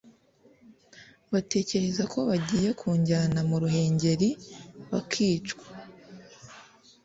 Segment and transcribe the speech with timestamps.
[1.31, 4.29] batekereza ko bagiye kujyana mu Ruhengeri
[4.89, 5.67] bakicwa